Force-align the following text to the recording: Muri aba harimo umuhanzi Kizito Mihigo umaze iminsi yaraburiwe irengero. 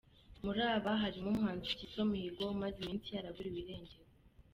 Muri 0.43 0.61
aba 0.73 0.91
harimo 1.03 1.27
umuhanzi 1.29 1.67
Kizito 1.77 2.01
Mihigo 2.11 2.41
umaze 2.55 2.77
iminsi 2.79 3.09
yaraburiwe 3.15 3.59
irengero. 3.61 4.07